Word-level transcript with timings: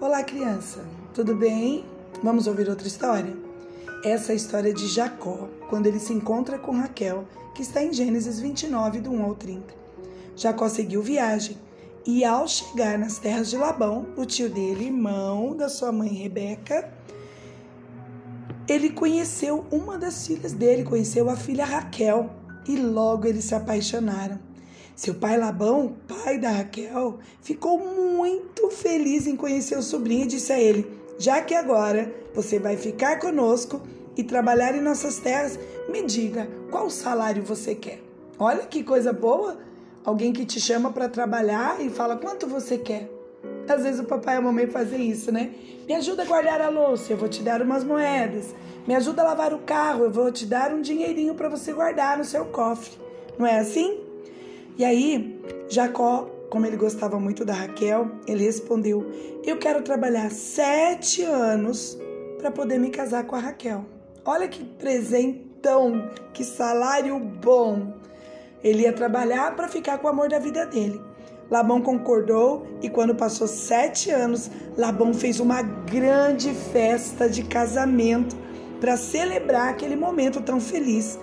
Olá, 0.00 0.22
criança. 0.22 0.84
Tudo 1.12 1.34
bem? 1.34 1.84
Vamos 2.22 2.46
ouvir 2.46 2.68
outra 2.68 2.86
história? 2.86 3.36
Essa 4.04 4.30
é 4.30 4.34
a 4.34 4.36
história 4.36 4.72
de 4.72 4.86
Jacó, 4.86 5.48
quando 5.68 5.86
ele 5.86 5.98
se 5.98 6.12
encontra 6.12 6.56
com 6.56 6.70
Raquel, 6.70 7.24
que 7.52 7.62
está 7.62 7.82
em 7.82 7.92
Gênesis 7.92 8.38
29, 8.38 9.00
do 9.00 9.10
1 9.10 9.24
ao 9.24 9.34
30. 9.34 9.74
Jacó 10.36 10.68
seguiu 10.68 11.02
viagem 11.02 11.58
e, 12.06 12.24
ao 12.24 12.46
chegar 12.46 12.96
nas 12.96 13.18
terras 13.18 13.50
de 13.50 13.56
Labão, 13.56 14.06
o 14.16 14.24
tio 14.24 14.48
dele, 14.48 14.84
irmão 14.84 15.56
da 15.56 15.68
sua 15.68 15.90
mãe 15.90 16.10
Rebeca, 16.10 16.88
ele 18.68 18.90
conheceu 18.90 19.66
uma 19.68 19.98
das 19.98 20.28
filhas 20.28 20.52
dele, 20.52 20.84
conheceu 20.84 21.28
a 21.28 21.34
filha 21.34 21.64
Raquel, 21.64 22.30
e 22.68 22.76
logo 22.76 23.26
eles 23.26 23.46
se 23.46 23.54
apaixonaram. 23.56 24.47
Seu 24.98 25.14
pai 25.14 25.38
Labão, 25.38 25.94
pai 26.08 26.38
da 26.38 26.50
Raquel, 26.50 27.20
ficou 27.40 27.78
muito 27.78 28.68
feliz 28.68 29.28
em 29.28 29.36
conhecer 29.36 29.78
o 29.78 29.82
sobrinho 29.82 30.24
e 30.24 30.26
disse 30.26 30.52
a 30.52 30.58
ele: 30.58 30.90
Já 31.16 31.40
que 31.40 31.54
agora 31.54 32.12
você 32.34 32.58
vai 32.58 32.76
ficar 32.76 33.20
conosco 33.20 33.80
e 34.16 34.24
trabalhar 34.24 34.74
em 34.74 34.80
nossas 34.80 35.18
terras, 35.18 35.56
me 35.88 36.02
diga 36.02 36.48
qual 36.68 36.90
salário 36.90 37.44
você 37.44 37.76
quer. 37.76 38.02
Olha 38.40 38.66
que 38.66 38.82
coisa 38.82 39.12
boa! 39.12 39.56
Alguém 40.04 40.32
que 40.32 40.44
te 40.44 40.60
chama 40.60 40.90
para 40.90 41.08
trabalhar 41.08 41.80
e 41.80 41.90
fala 41.90 42.16
quanto 42.16 42.48
você 42.48 42.76
quer. 42.76 43.08
Às 43.68 43.84
vezes 43.84 44.00
o 44.00 44.04
papai 44.04 44.34
e 44.34 44.38
a 44.38 44.40
mamãe 44.40 44.66
fazem 44.66 45.08
isso, 45.08 45.30
né? 45.30 45.52
Me 45.86 45.94
ajuda 45.94 46.24
a 46.24 46.26
guardar 46.26 46.60
a 46.60 46.70
louça, 46.70 47.12
eu 47.12 47.16
vou 47.16 47.28
te 47.28 47.40
dar 47.40 47.62
umas 47.62 47.84
moedas. 47.84 48.52
Me 48.84 48.96
ajuda 48.96 49.22
a 49.22 49.26
lavar 49.26 49.54
o 49.54 49.60
carro, 49.60 50.06
eu 50.06 50.10
vou 50.10 50.32
te 50.32 50.44
dar 50.44 50.74
um 50.74 50.82
dinheirinho 50.82 51.36
para 51.36 51.48
você 51.48 51.72
guardar 51.72 52.18
no 52.18 52.24
seu 52.24 52.46
cofre. 52.46 52.98
Não 53.38 53.46
é 53.46 53.60
assim? 53.60 54.07
E 54.78 54.84
aí, 54.84 55.42
Jacó, 55.68 56.30
como 56.48 56.64
ele 56.64 56.76
gostava 56.76 57.18
muito 57.18 57.44
da 57.44 57.52
Raquel, 57.52 58.12
ele 58.28 58.44
respondeu: 58.44 59.04
Eu 59.44 59.58
quero 59.58 59.82
trabalhar 59.82 60.30
sete 60.30 61.22
anos 61.24 61.98
para 62.38 62.52
poder 62.52 62.78
me 62.78 62.88
casar 62.88 63.24
com 63.24 63.34
a 63.34 63.40
Raquel. 63.40 63.84
Olha 64.24 64.46
que 64.46 64.64
presentão, 64.64 66.08
que 66.32 66.44
salário 66.44 67.18
bom. 67.18 67.92
Ele 68.62 68.82
ia 68.82 68.92
trabalhar 68.92 69.56
para 69.56 69.66
ficar 69.66 69.98
com 69.98 70.06
o 70.06 70.10
amor 70.10 70.28
da 70.28 70.38
vida 70.38 70.64
dele. 70.64 71.00
Labão 71.50 71.80
concordou 71.80 72.64
e 72.80 72.88
quando 72.88 73.16
passou 73.16 73.48
sete 73.48 74.10
anos, 74.12 74.48
Labão 74.76 75.12
fez 75.12 75.40
uma 75.40 75.60
grande 75.60 76.52
festa 76.52 77.28
de 77.28 77.42
casamento 77.42 78.36
para 78.78 78.96
celebrar 78.96 79.70
aquele 79.70 79.96
momento 79.96 80.40
tão 80.40 80.60
feliz. 80.60 81.18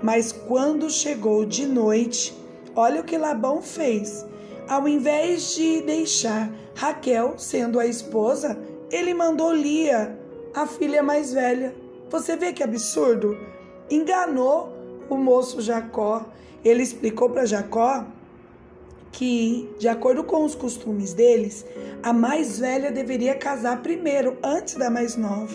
Mas 0.00 0.30
quando 0.30 0.88
chegou 0.88 1.44
de 1.44 1.66
noite, 1.66 2.38
Olha 2.80 3.02
o 3.02 3.04
que 3.04 3.18
Labão 3.18 3.60
fez. 3.60 4.24
Ao 4.66 4.88
invés 4.88 5.54
de 5.54 5.82
deixar 5.82 6.50
Raquel 6.74 7.34
sendo 7.36 7.78
a 7.78 7.84
esposa, 7.84 8.58
ele 8.90 9.12
mandou 9.12 9.52
Lia, 9.52 10.18
a 10.54 10.66
filha 10.66 11.02
mais 11.02 11.30
velha. 11.30 11.74
Você 12.08 12.36
vê 12.36 12.54
que 12.54 12.62
absurdo? 12.62 13.36
Enganou 13.90 14.72
o 15.10 15.16
moço 15.18 15.60
Jacó. 15.60 16.24
Ele 16.64 16.82
explicou 16.82 17.28
para 17.28 17.44
Jacó 17.44 18.06
que, 19.12 19.68
de 19.78 19.86
acordo 19.86 20.24
com 20.24 20.42
os 20.42 20.54
costumes 20.54 21.12
deles, 21.12 21.66
a 22.02 22.14
mais 22.14 22.58
velha 22.58 22.90
deveria 22.90 23.34
casar 23.34 23.82
primeiro, 23.82 24.38
antes 24.42 24.76
da 24.76 24.88
mais 24.88 25.16
nova. 25.16 25.54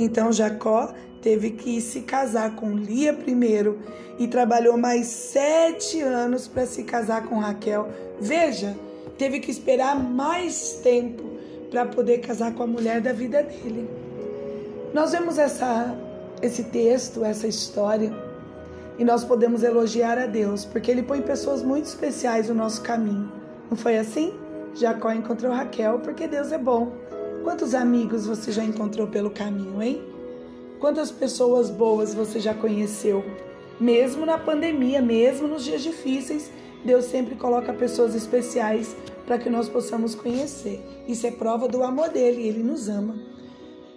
Então 0.00 0.32
Jacó 0.32 0.92
teve 1.26 1.50
que 1.50 1.80
se 1.80 2.02
casar 2.02 2.54
com 2.54 2.76
Lia 2.76 3.12
primeiro 3.12 3.80
e 4.16 4.28
trabalhou 4.28 4.78
mais 4.78 5.08
sete 5.08 6.00
anos 6.00 6.46
para 6.46 6.64
se 6.66 6.84
casar 6.84 7.26
com 7.26 7.40
Raquel. 7.40 7.88
Veja, 8.20 8.76
teve 9.18 9.40
que 9.40 9.50
esperar 9.50 9.98
mais 9.98 10.78
tempo 10.84 11.24
para 11.68 11.84
poder 11.84 12.18
casar 12.18 12.54
com 12.54 12.62
a 12.62 12.66
mulher 12.68 13.00
da 13.00 13.12
vida 13.12 13.42
dele. 13.42 13.90
Nós 14.94 15.10
vemos 15.10 15.36
essa, 15.36 15.98
esse 16.40 16.62
texto, 16.62 17.24
essa 17.24 17.48
história, 17.48 18.14
e 18.96 19.04
nós 19.04 19.24
podemos 19.24 19.64
elogiar 19.64 20.18
a 20.18 20.26
Deus, 20.26 20.64
porque 20.64 20.92
Ele 20.92 21.02
põe 21.02 21.22
pessoas 21.22 21.60
muito 21.60 21.86
especiais 21.86 22.48
no 22.48 22.54
nosso 22.54 22.82
caminho. 22.82 23.32
Não 23.68 23.76
foi 23.76 23.98
assim? 23.98 24.32
Jacó 24.76 25.10
encontrou 25.10 25.52
Raquel 25.52 25.98
porque 25.98 26.28
Deus 26.28 26.52
é 26.52 26.58
bom. 26.58 26.92
Quantos 27.42 27.74
amigos 27.74 28.28
você 28.28 28.52
já 28.52 28.62
encontrou 28.62 29.08
pelo 29.08 29.28
caminho, 29.28 29.82
hein? 29.82 30.15
Quantas 30.80 31.10
pessoas 31.10 31.70
boas 31.70 32.12
você 32.12 32.38
já 32.38 32.52
conheceu? 32.52 33.24
Mesmo 33.80 34.26
na 34.26 34.38
pandemia, 34.38 35.00
mesmo 35.00 35.48
nos 35.48 35.64
dias 35.64 35.82
difíceis, 35.82 36.50
Deus 36.84 37.06
sempre 37.06 37.34
coloca 37.34 37.72
pessoas 37.72 38.14
especiais 38.14 38.94
para 39.26 39.38
que 39.38 39.50
nós 39.50 39.68
possamos 39.68 40.14
conhecer. 40.14 40.80
Isso 41.08 41.26
é 41.26 41.30
prova 41.30 41.66
do 41.66 41.82
amor 41.82 42.10
dele, 42.10 42.46
ele 42.46 42.62
nos 42.62 42.88
ama. 42.88 43.18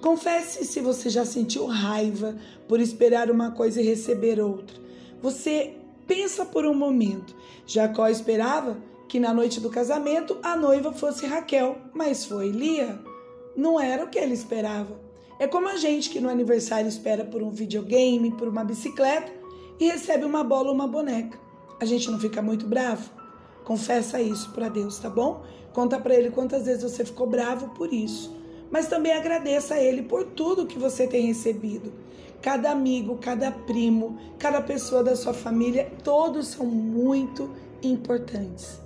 Confesse 0.00 0.64
se 0.64 0.80
você 0.80 1.10
já 1.10 1.24
sentiu 1.24 1.66
raiva 1.66 2.36
por 2.66 2.80
esperar 2.80 3.30
uma 3.30 3.50
coisa 3.50 3.80
e 3.80 3.84
receber 3.84 4.40
outra. 4.40 4.76
Você 5.20 5.74
pensa 6.06 6.44
por 6.44 6.64
um 6.64 6.74
momento. 6.74 7.36
Jacó 7.66 8.08
esperava 8.08 8.78
que 9.08 9.20
na 9.20 9.34
noite 9.34 9.60
do 9.60 9.68
casamento 9.68 10.38
a 10.42 10.56
noiva 10.56 10.92
fosse 10.92 11.26
Raquel, 11.26 11.76
mas 11.92 12.24
foi 12.24 12.48
Lia. 12.48 12.98
Não 13.56 13.78
era 13.78 14.04
o 14.04 14.08
que 14.08 14.18
ele 14.18 14.32
esperava. 14.32 15.09
É 15.40 15.46
como 15.46 15.70
a 15.70 15.76
gente 15.78 16.10
que 16.10 16.20
no 16.20 16.28
aniversário 16.28 16.86
espera 16.86 17.24
por 17.24 17.42
um 17.42 17.48
videogame, 17.48 18.30
por 18.30 18.46
uma 18.46 18.62
bicicleta 18.62 19.32
e 19.80 19.86
recebe 19.86 20.26
uma 20.26 20.44
bola 20.44 20.68
ou 20.68 20.74
uma 20.74 20.86
boneca. 20.86 21.40
A 21.80 21.86
gente 21.86 22.10
não 22.10 22.20
fica 22.20 22.42
muito 22.42 22.66
bravo? 22.66 23.10
Confessa 23.64 24.20
isso 24.20 24.50
para 24.50 24.68
Deus, 24.68 24.98
tá 24.98 25.08
bom? 25.08 25.42
Conta 25.72 25.98
para 25.98 26.14
ele 26.14 26.30
quantas 26.30 26.66
vezes 26.66 26.82
você 26.82 27.06
ficou 27.06 27.26
bravo 27.26 27.70
por 27.70 27.90
isso. 27.90 28.36
Mas 28.70 28.86
também 28.86 29.12
agradeça 29.12 29.76
a 29.76 29.82
ele 29.82 30.02
por 30.02 30.24
tudo 30.24 30.66
que 30.66 30.78
você 30.78 31.06
tem 31.06 31.28
recebido. 31.28 31.90
Cada 32.42 32.70
amigo, 32.70 33.16
cada 33.16 33.50
primo, 33.50 34.18
cada 34.38 34.60
pessoa 34.60 35.02
da 35.02 35.16
sua 35.16 35.32
família, 35.32 35.90
todos 36.04 36.48
são 36.48 36.66
muito 36.66 37.50
importantes. 37.82 38.78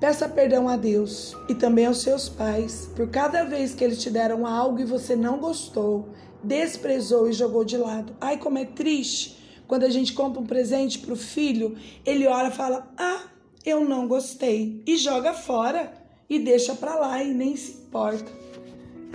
Peça 0.00 0.26
perdão 0.26 0.66
a 0.66 0.78
Deus 0.78 1.36
e 1.46 1.54
também 1.54 1.84
aos 1.84 2.00
seus 2.00 2.26
pais 2.26 2.90
por 2.96 3.10
cada 3.10 3.44
vez 3.44 3.74
que 3.74 3.84
eles 3.84 4.02
te 4.02 4.08
deram 4.08 4.46
algo 4.46 4.80
e 4.80 4.84
você 4.84 5.14
não 5.14 5.38
gostou, 5.38 6.08
desprezou 6.42 7.28
e 7.28 7.34
jogou 7.34 7.64
de 7.66 7.76
lado. 7.76 8.16
Ai, 8.18 8.38
como 8.38 8.56
é 8.56 8.64
triste 8.64 9.38
quando 9.68 9.84
a 9.84 9.90
gente 9.90 10.14
compra 10.14 10.40
um 10.40 10.46
presente 10.46 10.98
para 10.98 11.12
o 11.12 11.16
filho, 11.16 11.76
ele 12.04 12.26
olha 12.26 12.48
e 12.48 12.52
fala: 12.52 12.90
Ah, 12.96 13.24
eu 13.64 13.86
não 13.86 14.08
gostei, 14.08 14.82
e 14.86 14.96
joga 14.96 15.34
fora 15.34 15.92
e 16.30 16.38
deixa 16.38 16.74
para 16.74 16.94
lá 16.94 17.22
e 17.22 17.34
nem 17.34 17.54
se 17.54 17.72
importa. 17.72 18.32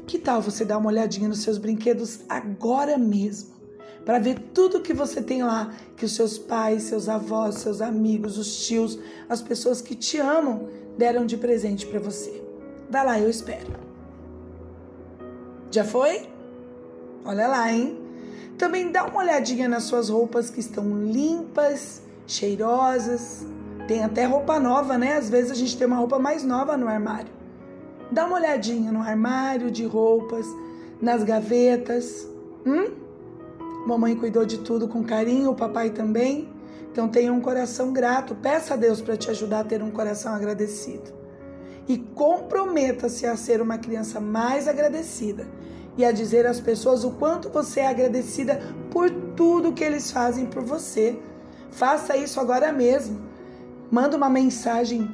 Que 0.06 0.20
tal 0.20 0.40
você 0.40 0.64
dar 0.64 0.78
uma 0.78 0.92
olhadinha 0.92 1.28
nos 1.28 1.40
seus 1.40 1.58
brinquedos 1.58 2.20
agora 2.30 2.96
mesmo? 2.96 3.55
Para 4.06 4.20
ver 4.20 4.40
tudo 4.54 4.82
que 4.82 4.94
você 4.94 5.22
tem 5.22 5.44
lá, 5.44 5.74
que 5.98 6.06
os 6.06 6.14
seus 6.14 6.38
pais, 6.38 6.84
seus 6.84 7.10
avós, 7.10 7.56
seus 7.56 7.82
amigos, 7.82 8.38
os 8.38 8.68
tios, 8.68 9.00
as 9.28 9.42
pessoas 9.42 9.82
que 9.82 9.96
te 9.96 10.20
amam 10.20 10.70
deram 10.96 11.26
de 11.26 11.36
presente 11.36 11.88
para 11.88 12.00
você. 12.00 12.44
Vai 12.90 13.04
lá, 13.04 13.20
eu 13.20 13.30
espero. 13.30 13.74
Já 15.72 15.84
foi? 15.84 16.30
Olha 17.26 17.48
lá, 17.48 17.72
hein? 17.72 18.00
Também 18.58 18.92
dá 18.92 19.06
uma 19.06 19.18
olhadinha 19.18 19.68
nas 19.68 19.84
suas 19.84 20.10
roupas 20.10 20.50
que 20.52 20.60
estão 20.60 21.04
limpas, 21.04 22.02
cheirosas. 22.28 23.46
Tem 23.88 24.04
até 24.04 24.26
roupa 24.26 24.60
nova, 24.60 24.98
né? 24.98 25.14
Às 25.18 25.30
vezes 25.30 25.52
a 25.52 25.56
gente 25.56 25.76
tem 25.78 25.88
uma 25.88 25.98
roupa 25.98 26.20
mais 26.20 26.44
nova 26.44 26.78
no 26.78 26.88
armário. 26.88 27.34
Dá 28.12 28.26
uma 28.28 28.38
olhadinha 28.38 28.92
no 28.92 29.02
armário 29.02 29.72
de 29.72 29.84
roupas, 29.84 30.46
nas 31.02 31.24
gavetas. 31.24 32.28
Hum? 32.66 32.92
Mamãe 33.86 34.16
cuidou 34.16 34.46
de 34.46 34.58
tudo 34.60 34.88
com 34.88 35.04
carinho, 35.04 35.52
o 35.52 35.56
papai 35.56 35.92
também. 35.92 36.50
Então 36.92 37.08
tenha 37.08 37.32
um 37.32 37.42
coração 37.42 37.94
grato, 37.94 38.34
peça 38.36 38.74
a 38.74 38.78
Deus 38.78 39.02
para 39.02 39.18
te 39.18 39.30
ajudar 39.30 39.60
a 39.60 39.64
ter 39.64 39.84
um 39.84 39.92
coração 39.92 40.34
agradecido. 40.34 41.14
E 41.88 41.98
comprometa-se 41.98 43.28
a 43.28 43.36
ser 43.36 43.62
uma 43.62 43.78
criança 43.78 44.20
mais 44.20 44.68
agradecida 44.68 45.46
e 45.98 46.04
a 46.04 46.12
dizer 46.12 46.46
às 46.48 46.60
pessoas 46.60 47.04
o 47.04 47.12
quanto 47.12 47.50
você 47.50 47.82
é 47.82 47.88
agradecida 47.88 48.60
por 48.90 49.12
tudo 49.36 49.74
que 49.74 49.84
eles 49.84 50.10
fazem 50.10 50.46
por 50.46 50.64
você. 50.64 51.20
Faça 51.70 52.18
isso 52.18 52.40
agora 52.40 52.72
mesmo. 52.72 53.22
Manda 53.92 54.18
uma 54.18 54.30
mensagem 54.30 55.10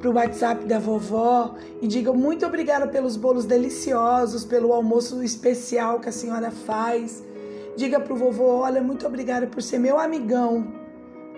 para 0.00 0.10
o 0.10 0.14
WhatsApp 0.14 0.64
da 0.64 0.78
vovó 0.78 1.54
e 1.80 1.86
diga 1.86 2.12
muito 2.12 2.44
obrigada 2.44 2.86
pelos 2.86 3.16
bolos 3.16 3.44
deliciosos, 3.44 4.44
pelo 4.44 4.72
almoço 4.72 5.22
especial 5.22 6.00
que 6.00 6.08
a 6.08 6.12
senhora 6.12 6.50
faz. 6.50 7.22
Diga 7.80 7.98
para 7.98 8.12
o 8.12 8.16
vovô: 8.16 8.58
olha, 8.58 8.82
muito 8.82 9.06
obrigada 9.06 9.46
por 9.46 9.62
ser 9.62 9.78
meu 9.78 9.98
amigão. 9.98 10.70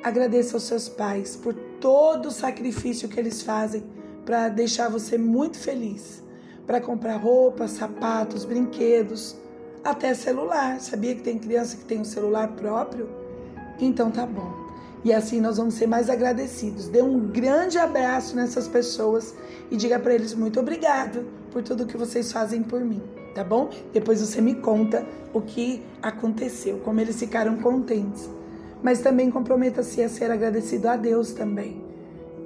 Agradeça 0.03 0.57
aos 0.57 0.65
seus 0.65 0.89
pais 0.89 1.37
por 1.37 1.55
todo 1.81 2.27
o 2.27 2.33
sacrifício 2.33 3.09
que 3.09 3.21
eles 3.21 3.43
fazem 3.43 3.85
para 4.25 4.49
deixar 4.49 4.89
você 4.89 5.17
muito 5.17 5.57
feliz. 5.57 6.21
Para 6.67 6.81
comprar 6.81 7.15
roupas, 7.15 7.71
sapatos, 7.71 8.45
brinquedos, 8.45 9.37
até 9.85 10.15
celular. 10.15 10.81
Sabia 10.81 11.15
que 11.15 11.23
tem 11.23 11.39
criança 11.39 11.77
que 11.77 11.85
tem 11.85 12.01
um 12.01 12.05
celular 12.05 12.49
próprio? 12.57 13.09
Então 13.79 14.11
tá 14.11 14.27
bom. 14.27 14.53
E 15.05 15.13
assim 15.13 15.41
nós 15.41 15.59
vamos 15.59 15.75
ser 15.75 15.87
mais 15.87 16.11
agradecidos. 16.11 16.89
Dê 16.89 17.03
um 17.03 17.21
grande 17.21 17.79
abraço 17.79 18.35
nessas 18.35 18.67
pessoas 18.67 19.33
e 19.71 19.77
diga 19.77 19.97
para 19.97 20.13
eles 20.13 20.35
muito 20.35 20.59
obrigado 20.59 21.25
por 21.53 21.63
tudo 21.63 21.87
que 21.87 21.97
vocês 21.97 22.33
fazem 22.33 22.65
por 22.65 22.81
mim, 22.81 23.01
tá 23.35 23.45
bom? 23.45 23.71
Depois 23.93 24.21
você 24.21 24.41
me 24.41 24.55
conta 24.55 25.07
o 25.33 25.41
que 25.41 25.83
aconteceu, 26.03 26.79
como 26.79 27.01
eles 27.01 27.19
ficaram 27.19 27.57
contentes. 27.57 28.29
Mas 28.83 29.01
também 29.01 29.31
comprometa-se 29.31 30.03
a 30.03 30.09
ser 30.09 30.31
agradecido 30.31 30.89
a 30.89 30.97
Deus 30.97 31.33
também. 31.33 31.83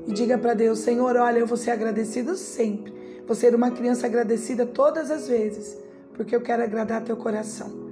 E 0.06 0.12
diga 0.12 0.38
para 0.38 0.54
Deus, 0.54 0.80
Senhor, 0.80 1.16
olha, 1.16 1.38
eu 1.38 1.46
vou 1.46 1.56
ser 1.56 1.70
agradecido 1.70 2.36
sempre. 2.36 2.94
Vou 3.26 3.34
ser 3.34 3.54
uma 3.54 3.70
criança 3.70 4.06
agradecida 4.06 4.64
todas 4.64 5.10
as 5.10 5.26
vezes, 5.26 5.76
porque 6.14 6.36
eu 6.36 6.40
quero 6.40 6.62
agradar 6.62 7.02
teu 7.02 7.16
coração. 7.16 7.86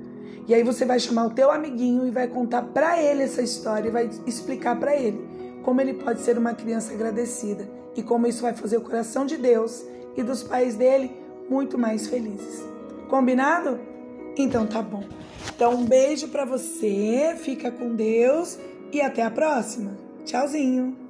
E 0.46 0.54
aí 0.54 0.62
você 0.62 0.84
vai 0.84 1.00
chamar 1.00 1.26
o 1.26 1.30
teu 1.30 1.50
amiguinho 1.50 2.06
e 2.06 2.10
vai 2.10 2.28
contar 2.28 2.62
para 2.62 3.02
ele 3.02 3.22
essa 3.22 3.42
história 3.42 3.88
e 3.88 3.92
vai 3.92 4.10
explicar 4.26 4.78
para 4.78 4.94
ele 4.94 5.34
como 5.64 5.80
ele 5.80 5.94
pode 5.94 6.20
ser 6.20 6.36
uma 6.36 6.52
criança 6.52 6.92
agradecida 6.92 7.66
e 7.96 8.02
como 8.02 8.26
isso 8.26 8.42
vai 8.42 8.52
fazer 8.52 8.76
o 8.76 8.82
coração 8.82 9.24
de 9.24 9.38
Deus 9.38 9.82
e 10.14 10.22
dos 10.22 10.42
pais 10.42 10.76
dele 10.76 11.10
muito 11.48 11.78
mais 11.78 12.06
felizes. 12.06 12.73
Combinado? 13.08 13.80
Então 14.36 14.66
tá 14.66 14.82
bom. 14.82 15.04
Então 15.54 15.74
um 15.74 15.84
beijo 15.84 16.28
para 16.28 16.44
você, 16.44 17.36
fica 17.38 17.70
com 17.70 17.94
Deus 17.94 18.58
e 18.92 19.00
até 19.00 19.22
a 19.22 19.30
próxima. 19.30 19.96
Tchauzinho. 20.24 21.03